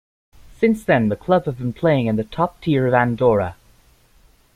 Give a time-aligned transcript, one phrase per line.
[0.57, 3.55] Since then the club have been playing in the top tier of Andorra.